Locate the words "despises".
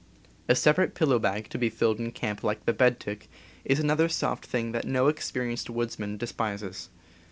6.17-6.89